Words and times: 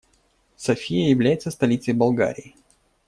София 0.57 1.09
является 1.09 1.51
столицей 1.51 1.93
Болгарии. 1.93 2.55